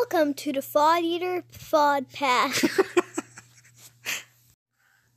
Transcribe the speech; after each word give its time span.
Welcome 0.00 0.34
to 0.34 0.52
the 0.52 0.60
Fod 0.60 1.02
Eater 1.02 1.42
Fod 1.52 2.12
Pass. 2.12 2.60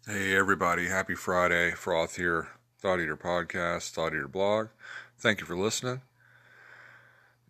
hey 0.07 0.35
everybody, 0.35 0.87
happy 0.87 1.13
Friday. 1.13 1.69
Froth 1.71 2.15
here, 2.15 2.47
Thought 2.79 2.99
Eater 2.99 3.15
Podcast, 3.15 3.91
Thought 3.91 4.15
Eater 4.15 4.27
Blog. 4.27 4.69
Thank 5.19 5.39
you 5.39 5.45
for 5.45 5.55
listening. 5.55 6.01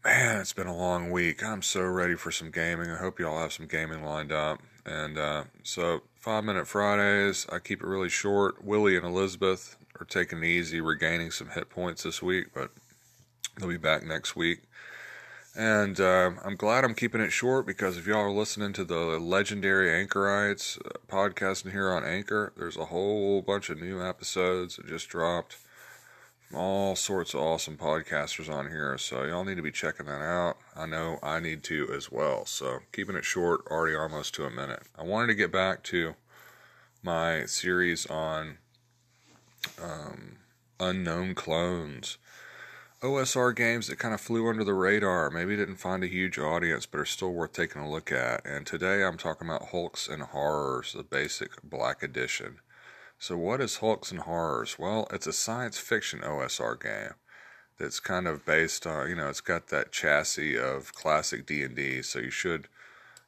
Man, 0.04 0.42
it's 0.42 0.52
been 0.52 0.68
a 0.68 0.76
long 0.76 1.10
week. 1.10 1.42
I'm 1.42 1.62
so 1.62 1.84
ready 1.84 2.16
for 2.16 2.32
some 2.32 2.52
gaming. 2.52 2.92
I 2.92 2.98
hope 2.98 3.18
you 3.18 3.30
all 3.30 3.40
have 3.40 3.54
some 3.54 3.68
gaming 3.68 4.04
lined 4.04 4.34
up. 4.34 4.60
And 4.86 5.18
uh, 5.18 5.46
so, 5.64 6.02
Five 6.16 6.44
Minute 6.44 6.68
Fridays, 6.68 7.48
I 7.50 7.60
keep 7.60 7.82
it 7.82 7.88
really 7.88 8.10
short. 8.10 8.62
Willie 8.62 8.98
and 8.98 9.06
Elizabeth 9.06 9.78
are 10.02 10.06
taking 10.06 10.40
it 10.40 10.48
easy, 10.48 10.82
regaining 10.82 11.32
some 11.32 11.52
hit 11.52 11.70
points 11.70 12.04
this 12.04 12.22
week, 12.22 12.48
but 12.54 12.72
they'll 13.58 13.70
be 13.70 13.78
back 13.78 14.04
next 14.04 14.36
week. 14.36 14.64
And 15.56 16.00
uh, 16.00 16.32
I'm 16.46 16.56
glad 16.56 16.86
I'm 16.86 16.96
keeping 16.96 17.20
it 17.20 17.32
short 17.32 17.66
because 17.66 17.98
if 17.98 18.08
y'all 18.08 18.20
are 18.20 18.32
listening 18.32 18.72
to 18.74 18.86
the 18.86 19.20
legendary 19.20 19.94
Anchorites 19.94 20.78
uh, 20.78 20.92
podcasting 21.10 21.72
here 21.72 21.92
on 21.92 22.06
Anchor, 22.06 22.54
there's 22.56 22.78
a 22.78 22.86
whole 22.86 23.42
bunch 23.42 23.70
of 23.70 23.82
new 23.82 24.02
episodes 24.02 24.78
that 24.78 24.88
just 24.88 25.10
dropped 25.10 25.58
from 26.48 26.58
all 26.58 26.96
sorts 26.96 27.34
of 27.34 27.42
awesome 27.42 27.76
podcasters 27.76 28.50
on 28.50 28.70
here. 28.70 28.98
So 28.98 29.26
y'all 29.26 29.44
need 29.44 29.58
to 29.58 29.62
be 29.62 29.72
checking 29.72 30.06
that 30.06 30.22
out. 30.22 30.56
I 30.74 30.86
know 30.86 31.20
I 31.22 31.42
need 31.42 31.64
to 31.64 31.92
as 31.94 32.10
well. 32.10 32.46
So 32.46 32.80
keeping 32.94 33.18
it 33.18 33.26
short, 33.26 33.68
already 33.70 33.98
almost 33.98 34.34
to 34.36 34.46
a 34.46 34.50
minute. 34.50 34.84
I 34.98 35.04
wanted 35.04 35.28
to 35.28 35.36
get 35.36 35.52
back 35.52 35.84
to 35.84 36.16
my 37.04 37.46
series 37.46 38.06
on 38.06 38.58
um, 39.84 40.38
unknown 40.80 41.36
clones. 41.36 42.18
OSR 43.02 43.56
games 43.56 43.88
that 43.88 43.98
kind 43.98 44.14
of 44.14 44.22
flew 44.22 44.48
under 44.48 44.64
the 44.64 44.76
radar, 44.76 45.32
maybe 45.32 45.56
didn't 45.56 45.78
find 45.78 46.04
a 46.04 46.08
huge 46.08 46.38
audience, 46.38 46.86
but 46.86 47.00
are 47.00 47.06
still 47.06 47.34
worth 47.34 47.52
taking 47.52 47.82
a 47.82 47.90
look 47.90 48.12
at. 48.12 48.46
And 48.46 48.64
today 48.64 49.04
I'm 49.04 49.18
talking 49.18 49.48
about 49.48 49.70
Hulks 49.70 50.08
and 50.08 50.22
Horrors, 50.22 50.94
the 50.94 51.02
basic 51.02 51.64
black 51.64 52.04
edition. 52.04 52.60
So 53.18 53.38
what 53.38 53.60
is 53.60 53.78
Hulks 53.78 54.12
and 54.12 54.20
Horrors? 54.20 54.78
Well, 54.78 55.08
it's 55.12 55.26
a 55.26 55.34
science 55.34 55.80
fiction 55.80 56.20
OSR 56.20 56.80
game 56.80 57.16
that's 57.80 58.00
kind 58.00 58.28
of 58.28 58.46
based 58.46 58.86
on, 58.86 59.10
you 59.10 59.16
know, 59.16 59.30
it's 59.30 59.42
got 59.42 59.70
that 59.70 59.92
chassis 59.92 60.56
of 60.56 60.94
classic 60.94 61.48
D&D, 61.48 62.04
so 62.04 62.20
you 62.20 62.30
should, 62.30 62.68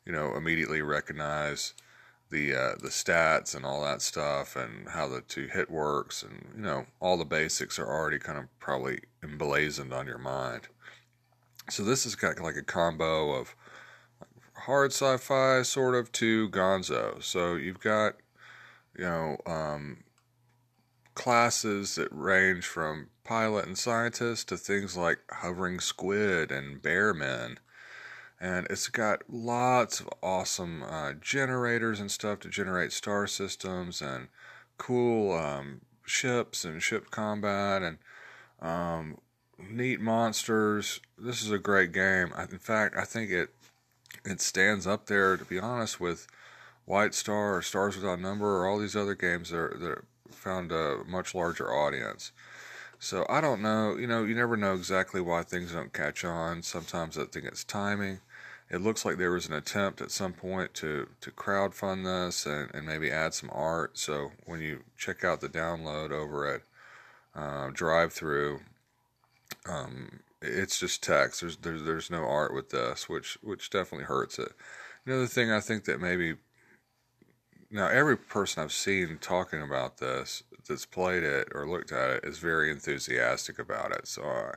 you 0.05 0.11
know, 0.11 0.35
immediately 0.35 0.83
recognize 0.83 1.73
the 2.33 2.53
uh, 2.53 2.75
the 2.81 2.89
stats 2.89 3.55
and 3.55 3.63
all 3.65 3.81
that 3.83 4.01
stuff 4.01 4.55
and 4.55 4.89
how 4.89 5.07
the 5.07 5.21
to 5.21 5.47
hit 5.47 5.69
works 5.69 6.23
and 6.23 6.49
you 6.55 6.63
know 6.63 6.85
all 6.99 7.15
the 7.15 7.23
basics 7.23 7.77
are 7.79 7.87
already 7.87 8.19
kind 8.19 8.37
of 8.37 8.45
probably 8.59 8.99
emblazoned 9.23 9.93
on 9.93 10.07
your 10.07 10.17
mind. 10.17 10.67
So 11.69 11.83
this 11.83 12.03
has 12.03 12.15
got 12.15 12.39
like 12.39 12.57
a 12.57 12.63
combo 12.63 13.31
of 13.31 13.55
hard 14.53 14.91
sci-fi 14.91 15.61
sort 15.61 15.95
of 15.95 16.11
to 16.13 16.49
Gonzo. 16.49 17.23
So 17.23 17.55
you've 17.55 17.79
got 17.79 18.15
you 18.97 19.05
know 19.05 19.37
um, 19.45 20.03
classes 21.13 21.95
that 21.95 22.09
range 22.11 22.65
from 22.65 23.09
pilot 23.23 23.67
and 23.67 23.77
scientist 23.77 24.49
to 24.49 24.57
things 24.57 24.97
like 24.97 25.19
hovering 25.31 25.79
squid 25.79 26.51
and 26.51 26.81
bearmen 26.81 27.57
and 28.43 28.67
it's 28.69 28.89
got 28.89 29.21
lots 29.29 30.01
of 30.01 30.09
awesome 30.21 30.83
uh, 30.83 31.13
generators 31.13 32.01
and 32.01 32.11
stuff 32.11 32.41
to 32.41 32.49
generate 32.49 32.91
star 32.91 33.25
systems 33.25 34.01
and 34.01 34.27
cool 34.77 35.31
um, 35.31 35.79
ships 36.05 36.65
and 36.65 36.83
ship 36.83 37.09
combat 37.09 37.81
and 37.81 37.99
um, 38.61 39.17
neat 39.57 40.01
monsters. 40.01 40.99
This 41.17 41.41
is 41.41 41.51
a 41.51 41.57
great 41.57 41.93
game. 41.93 42.33
in 42.51 42.59
fact, 42.59 42.97
I 42.97 43.05
think 43.05 43.31
it 43.31 43.49
it 44.25 44.41
stands 44.41 44.85
up 44.85 45.05
there 45.05 45.37
to 45.37 45.45
be 45.45 45.57
honest 45.57 46.01
with 46.01 46.27
White 46.83 47.13
Star 47.13 47.55
or 47.55 47.61
Stars 47.61 47.95
Without 47.95 48.19
Number 48.19 48.57
or 48.57 48.67
all 48.67 48.77
these 48.77 48.95
other 48.95 49.15
games 49.15 49.51
that, 49.51 49.57
are, 49.57 49.77
that 49.79 50.35
found 50.35 50.73
a 50.73 50.97
much 51.07 51.33
larger 51.33 51.73
audience. 51.73 52.33
So 52.99 53.25
I 53.29 53.39
don't 53.39 53.61
know. 53.61 53.95
You 53.95 54.07
know, 54.07 54.25
you 54.25 54.35
never 54.35 54.57
know 54.57 54.73
exactly 54.73 55.21
why 55.21 55.43
things 55.43 55.71
don't 55.71 55.93
catch 55.93 56.25
on. 56.25 56.61
Sometimes 56.61 57.17
I 57.17 57.23
think 57.23 57.45
it's 57.45 57.63
timing 57.63 58.19
it 58.73 58.81
looks 58.81 59.05
like 59.05 59.17
there 59.17 59.31
was 59.31 59.47
an 59.47 59.53
attempt 59.53 60.01
at 60.01 60.09
some 60.09 60.33
point 60.33 60.73
to 60.73 61.07
to 61.21 61.29
crowdfund 61.29 62.03
this 62.05 62.47
and, 62.47 62.73
and 62.73 62.87
maybe 62.87 63.11
add 63.11 63.35
some 63.35 63.51
art. 63.53 63.99
So 63.99 64.31
when 64.45 64.61
you 64.61 64.83
check 64.97 65.23
out 65.23 65.41
the 65.41 65.47
download 65.47 66.11
over 66.11 66.47
at 66.55 66.61
uh, 67.35 68.07
Through, 68.09 68.61
um, 69.69 70.21
it's 70.41 70.79
just 70.79 71.03
text. 71.03 71.41
There's, 71.41 71.57
there's 71.57 71.83
there's 71.83 72.09
no 72.09 72.23
art 72.23 72.51
with 72.51 72.71
this, 72.71 73.07
which 73.07 73.37
which 73.43 73.69
definitely 73.69 74.05
hurts 74.05 74.39
it. 74.39 74.53
Another 75.05 75.27
thing 75.27 75.51
I 75.51 75.59
think 75.59 75.85
that 75.85 76.01
maybe 76.01 76.37
now 77.69 77.87
every 77.87 78.17
person 78.17 78.63
I've 78.63 78.71
seen 78.71 79.19
talking 79.21 79.61
about 79.61 79.97
this 79.99 80.41
that's 80.67 80.87
played 80.87 81.23
it 81.23 81.49
or 81.53 81.69
looked 81.69 81.91
at 81.91 82.09
it 82.09 82.25
is 82.25 82.39
very 82.39 82.71
enthusiastic 82.71 83.59
about 83.59 83.91
it. 83.91 84.07
So. 84.07 84.23
Uh, 84.23 84.55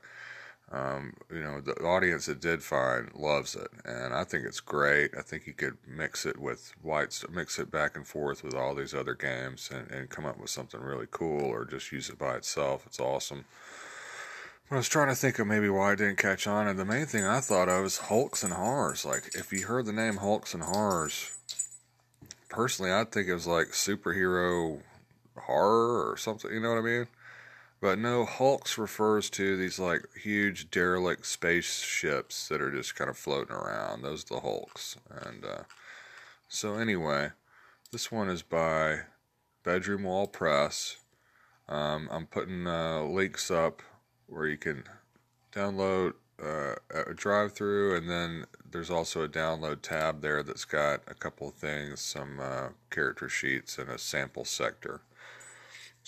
um, 0.72 1.14
you 1.30 1.42
know, 1.42 1.60
the 1.60 1.74
audience 1.84 2.26
that 2.26 2.40
did 2.40 2.62
find 2.62 3.14
loves 3.14 3.54
it, 3.54 3.68
and 3.84 4.12
I 4.12 4.24
think 4.24 4.44
it's 4.44 4.60
great. 4.60 5.12
I 5.16 5.22
think 5.22 5.46
you 5.46 5.52
could 5.52 5.76
mix 5.86 6.26
it 6.26 6.38
with 6.38 6.72
whites, 6.82 7.24
mix 7.30 7.58
it 7.58 7.70
back 7.70 7.96
and 7.96 8.06
forth 8.06 8.42
with 8.42 8.54
all 8.54 8.74
these 8.74 8.92
other 8.92 9.14
games, 9.14 9.70
and, 9.72 9.88
and 9.90 10.10
come 10.10 10.26
up 10.26 10.40
with 10.40 10.50
something 10.50 10.80
really 10.80 11.06
cool, 11.10 11.44
or 11.44 11.64
just 11.64 11.92
use 11.92 12.10
it 12.10 12.18
by 12.18 12.34
itself. 12.34 12.84
It's 12.86 12.98
awesome. 12.98 13.44
But 14.68 14.76
I 14.76 14.78
was 14.78 14.88
trying 14.88 15.08
to 15.08 15.14
think 15.14 15.38
of 15.38 15.46
maybe 15.46 15.68
why 15.68 15.92
it 15.92 15.96
didn't 15.96 16.18
catch 16.18 16.48
on, 16.48 16.66
and 16.66 16.76
the 16.78 16.84
main 16.84 17.06
thing 17.06 17.24
I 17.24 17.38
thought 17.38 17.68
of 17.68 17.84
was 17.84 17.98
Hulks 17.98 18.42
and 18.42 18.52
Horrors. 18.52 19.04
Like, 19.04 19.36
if 19.36 19.52
you 19.52 19.66
heard 19.66 19.86
the 19.86 19.92
name 19.92 20.16
Hulks 20.16 20.52
and 20.52 20.64
Horrors, 20.64 21.30
personally, 22.48 22.90
I'd 22.90 23.12
think 23.12 23.28
it 23.28 23.34
was 23.34 23.46
like 23.46 23.68
superhero 23.68 24.80
horror 25.36 26.10
or 26.10 26.16
something. 26.16 26.52
You 26.52 26.58
know 26.58 26.70
what 26.70 26.78
I 26.78 26.82
mean? 26.82 27.06
But 27.86 28.00
no, 28.00 28.24
Hulks 28.24 28.78
refers 28.78 29.30
to 29.30 29.56
these 29.56 29.78
like 29.78 30.08
huge 30.20 30.72
derelict 30.72 31.24
spaceships 31.24 32.48
that 32.48 32.60
are 32.60 32.72
just 32.72 32.96
kind 32.96 33.08
of 33.08 33.16
floating 33.16 33.54
around. 33.54 34.02
Those 34.02 34.24
are 34.24 34.34
the 34.34 34.40
Hulks. 34.40 34.96
And 35.08 35.44
uh, 35.44 35.62
so, 36.48 36.74
anyway, 36.74 37.28
this 37.92 38.10
one 38.10 38.28
is 38.28 38.42
by 38.42 39.02
Bedroom 39.62 40.02
Wall 40.02 40.26
Press. 40.26 40.96
Um, 41.68 42.08
I'm 42.10 42.26
putting 42.26 42.66
uh, 42.66 43.04
links 43.04 43.52
up 43.52 43.82
where 44.26 44.48
you 44.48 44.56
can 44.56 44.82
download 45.52 46.14
uh, 46.42 46.74
a 46.90 47.14
DriveThru, 47.14 47.96
and 47.96 48.10
then 48.10 48.46
there's 48.68 48.90
also 48.90 49.22
a 49.22 49.28
download 49.28 49.82
tab 49.82 50.22
there 50.22 50.42
that's 50.42 50.64
got 50.64 51.02
a 51.06 51.14
couple 51.14 51.46
of 51.46 51.54
things, 51.54 52.00
some 52.00 52.40
uh, 52.40 52.70
character 52.90 53.28
sheets, 53.28 53.78
and 53.78 53.88
a 53.88 53.96
sample 53.96 54.44
sector. 54.44 55.02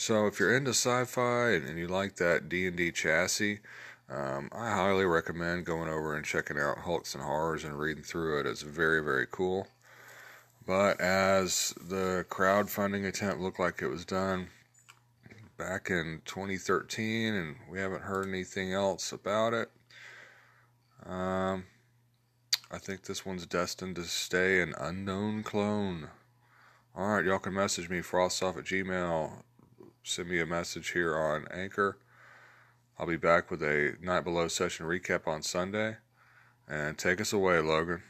So 0.01 0.29
if 0.29 0.39
you're 0.39 0.57
into 0.57 0.71
sci-fi 0.71 1.55
and, 1.55 1.77
you 1.77 1.89
like 1.89 2.15
that 2.17 2.49
D&D 2.49 2.93
chassis, 2.93 3.59
um, 4.09 4.49
I 4.53 4.71
highly 4.71 5.05
recommend 5.05 5.67
going 5.67 5.89
over 5.89 6.15
and 6.15 6.25
checking 6.25 6.57
out 6.57 6.79
Hulks 6.79 7.17
and 7.17 7.25
Horrors 7.25 7.65
and 7.65 7.77
reading 7.77 8.05
through 8.05 8.39
it. 8.39 8.47
It's 8.47 8.63
very, 8.63 9.03
very 9.03 9.27
cool. 9.29 9.67
But 10.65 11.01
as 11.01 11.75
the 11.85 12.25
crowdfunding 12.31 13.09
attempt 13.09 13.41
looked 13.41 13.59
like 13.59 13.83
it 13.83 13.89
was 13.89 14.05
done 14.05 14.51
back 15.57 15.91
in 15.91 16.23
2013, 16.27 17.35
and 17.35 17.57
we 17.69 17.81
haven't 17.81 18.03
heard 18.03 18.29
anything 18.29 18.73
else 18.73 19.11
about 19.11 19.53
it, 19.53 19.69
um, 21.07 21.65
I 22.71 22.79
think 22.79 23.03
this 23.03 23.27
one's 23.27 23.47
destined 23.47 23.97
to 23.97 24.05
stay 24.05 24.63
an 24.63 24.75
unknown 24.79 25.43
clone. 25.43 26.11
All 26.95 27.17
right, 27.17 27.25
y'all 27.25 27.41
can 27.41 27.55
message 27.55 27.91
me, 27.91 27.99
frothsof 27.99 28.59
at 28.59 28.65
gmail 28.65 29.43
send 30.09 30.29
me 30.29 30.41
a 30.41 30.47
message 30.47 30.93
here 30.93 31.17
on 31.17 31.47
Anchor. 31.53 31.99
I'll 32.99 33.07
be 33.07 33.17
back 33.17 33.51
with 33.51 33.63
a 33.63 33.95
Night 34.01 34.25
Below 34.25 34.49
session 34.49 34.87
recap 34.87 35.29
on 35.29 35.43
Sunday. 35.43 35.97
And 36.67 36.97
take 36.97 37.21
us 37.21 37.33
away, 37.33 37.61
Logan. 37.61 38.03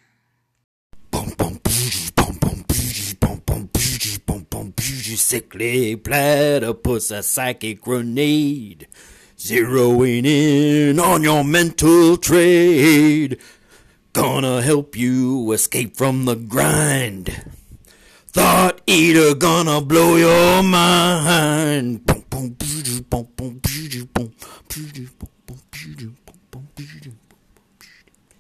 Sickly 5.20 5.94
platypus, 5.96 7.10
a 7.10 7.22
psychic 7.22 7.82
grenade, 7.82 8.88
zeroing 9.36 10.24
in 10.24 10.98
on 10.98 11.22
your 11.22 11.44
mental 11.44 12.16
trade. 12.16 13.38
Gonna 14.14 14.62
help 14.62 14.96
you 14.96 15.52
escape 15.52 15.96
from 15.96 16.24
the 16.24 16.36
grind. 16.36 17.57
Thought 18.38 18.82
eater 18.86 19.34
gonna 19.34 19.80
blow 19.80 20.14
your 20.14 20.62
mind. 20.62 22.08